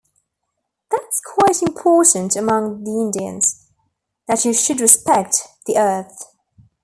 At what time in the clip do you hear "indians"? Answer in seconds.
2.89-3.67